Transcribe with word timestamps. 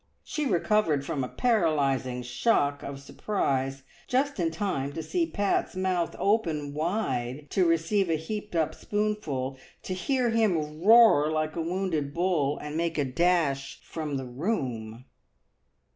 She 0.23 0.47
recovered 0.47 1.05
from 1.05 1.23
a 1.23 1.27
paralysing 1.29 2.23
shock 2.23 2.81
of 2.81 2.99
surprise 2.99 3.83
just 4.07 4.39
in 4.39 4.49
time 4.49 4.93
to 4.93 5.03
see 5.03 5.27
Pat's 5.27 5.75
mouth 5.75 6.15
open 6.17 6.73
wide 6.73 7.45
to 7.51 7.67
receive 7.67 8.09
a 8.09 8.15
heaped 8.15 8.55
up 8.55 8.73
spoonful, 8.73 9.59
to 9.83 9.93
hear 9.93 10.31
him 10.31 10.81
roar 10.81 11.29
like 11.31 11.55
a 11.55 11.61
wounded 11.61 12.15
bull, 12.15 12.57
and 12.57 12.75
make 12.75 12.97
a 12.97 13.05
dash 13.05 13.79
from 13.83 14.17
the 14.17 14.25
room. 14.25 15.05